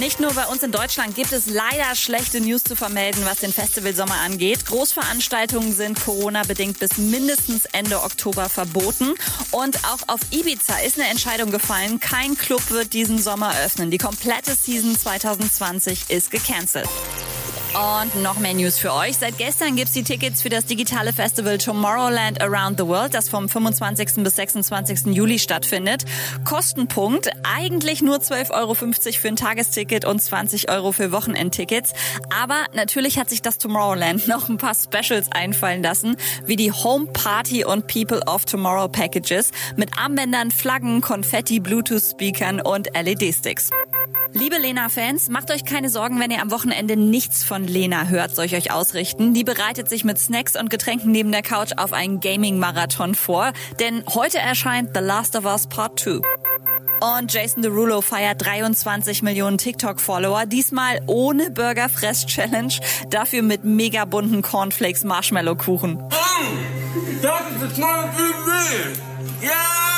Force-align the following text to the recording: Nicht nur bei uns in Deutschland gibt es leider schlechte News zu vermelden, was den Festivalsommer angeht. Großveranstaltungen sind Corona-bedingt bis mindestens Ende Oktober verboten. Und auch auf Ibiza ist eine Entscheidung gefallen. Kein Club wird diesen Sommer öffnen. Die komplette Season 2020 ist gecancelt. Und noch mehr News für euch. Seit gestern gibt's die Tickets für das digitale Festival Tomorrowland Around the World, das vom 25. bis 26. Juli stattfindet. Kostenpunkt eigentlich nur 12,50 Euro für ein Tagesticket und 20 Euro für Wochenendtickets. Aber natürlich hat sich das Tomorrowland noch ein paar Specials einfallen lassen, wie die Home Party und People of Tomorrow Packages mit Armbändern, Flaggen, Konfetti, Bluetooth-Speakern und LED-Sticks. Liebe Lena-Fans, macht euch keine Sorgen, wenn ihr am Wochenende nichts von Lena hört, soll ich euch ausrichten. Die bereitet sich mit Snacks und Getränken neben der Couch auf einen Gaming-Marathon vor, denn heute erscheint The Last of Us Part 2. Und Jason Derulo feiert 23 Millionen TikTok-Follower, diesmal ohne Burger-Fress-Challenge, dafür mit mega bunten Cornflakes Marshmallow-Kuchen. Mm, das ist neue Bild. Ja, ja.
Nicht 0.00 0.20
nur 0.20 0.32
bei 0.34 0.46
uns 0.46 0.62
in 0.62 0.70
Deutschland 0.70 1.14
gibt 1.14 1.32
es 1.32 1.46
leider 1.46 1.94
schlechte 1.94 2.40
News 2.40 2.62
zu 2.62 2.76
vermelden, 2.76 3.24
was 3.24 3.38
den 3.38 3.52
Festivalsommer 3.52 4.20
angeht. 4.20 4.66
Großveranstaltungen 4.66 5.74
sind 5.74 6.00
Corona-bedingt 6.00 6.78
bis 6.78 6.98
mindestens 6.98 7.64
Ende 7.66 8.02
Oktober 8.02 8.48
verboten. 8.48 9.14
Und 9.50 9.78
auch 9.84 10.08
auf 10.08 10.20
Ibiza 10.30 10.78
ist 10.78 10.98
eine 10.98 11.08
Entscheidung 11.08 11.50
gefallen. 11.50 12.00
Kein 12.00 12.36
Club 12.36 12.70
wird 12.70 12.92
diesen 12.92 13.18
Sommer 13.18 13.54
öffnen. 13.64 13.90
Die 13.90 13.98
komplette 13.98 14.54
Season 14.54 14.96
2020 14.96 16.10
ist 16.10 16.30
gecancelt. 16.30 16.88
Und 17.74 18.22
noch 18.22 18.38
mehr 18.38 18.54
News 18.54 18.78
für 18.78 18.92
euch. 18.94 19.18
Seit 19.18 19.36
gestern 19.36 19.76
gibt's 19.76 19.92
die 19.92 20.02
Tickets 20.02 20.40
für 20.42 20.48
das 20.48 20.64
digitale 20.64 21.12
Festival 21.12 21.58
Tomorrowland 21.58 22.40
Around 22.40 22.78
the 22.78 22.86
World, 22.86 23.12
das 23.12 23.28
vom 23.28 23.48
25. 23.48 24.24
bis 24.24 24.36
26. 24.36 25.14
Juli 25.14 25.38
stattfindet. 25.38 26.04
Kostenpunkt 26.44 27.30
eigentlich 27.44 28.00
nur 28.00 28.16
12,50 28.16 28.50
Euro 28.52 28.74
für 28.74 29.28
ein 29.28 29.36
Tagesticket 29.36 30.06
und 30.06 30.20
20 30.20 30.70
Euro 30.70 30.92
für 30.92 31.12
Wochenendtickets. 31.12 31.92
Aber 32.34 32.64
natürlich 32.72 33.18
hat 33.18 33.28
sich 33.28 33.42
das 33.42 33.58
Tomorrowland 33.58 34.26
noch 34.28 34.48
ein 34.48 34.56
paar 34.56 34.74
Specials 34.74 35.30
einfallen 35.30 35.82
lassen, 35.82 36.16
wie 36.46 36.56
die 36.56 36.72
Home 36.72 37.06
Party 37.06 37.64
und 37.64 37.86
People 37.86 38.22
of 38.26 38.46
Tomorrow 38.46 38.88
Packages 38.88 39.50
mit 39.76 39.90
Armbändern, 39.98 40.50
Flaggen, 40.50 41.00
Konfetti, 41.00 41.60
Bluetooth-Speakern 41.60 42.60
und 42.60 42.88
LED-Sticks. 42.94 43.70
Liebe 44.34 44.58
Lena-Fans, 44.58 45.30
macht 45.30 45.50
euch 45.50 45.64
keine 45.64 45.88
Sorgen, 45.88 46.20
wenn 46.20 46.30
ihr 46.30 46.42
am 46.42 46.50
Wochenende 46.50 46.96
nichts 46.96 47.44
von 47.44 47.64
Lena 47.64 48.08
hört, 48.08 48.34
soll 48.34 48.44
ich 48.44 48.54
euch 48.54 48.70
ausrichten. 48.70 49.32
Die 49.32 49.44
bereitet 49.44 49.88
sich 49.88 50.04
mit 50.04 50.18
Snacks 50.18 50.54
und 50.54 50.68
Getränken 50.68 51.12
neben 51.12 51.32
der 51.32 51.42
Couch 51.42 51.72
auf 51.76 51.92
einen 51.92 52.20
Gaming-Marathon 52.20 53.14
vor, 53.14 53.52
denn 53.80 54.04
heute 54.14 54.38
erscheint 54.38 54.90
The 54.94 55.00
Last 55.00 55.34
of 55.34 55.44
Us 55.44 55.66
Part 55.66 55.98
2. 56.00 56.20
Und 57.00 57.32
Jason 57.32 57.62
Derulo 57.62 58.00
feiert 58.00 58.44
23 58.44 59.22
Millionen 59.22 59.56
TikTok-Follower, 59.56 60.46
diesmal 60.46 61.00
ohne 61.06 61.50
Burger-Fress-Challenge, 61.50 62.74
dafür 63.08 63.42
mit 63.42 63.64
mega 63.64 64.04
bunten 64.04 64.42
Cornflakes 64.42 65.04
Marshmallow-Kuchen. 65.04 65.94
Mm, 65.94 67.22
das 67.22 67.70
ist 67.70 67.78
neue 67.78 68.10
Bild. 68.12 69.00
Ja, 69.40 69.48
ja. 69.48 69.97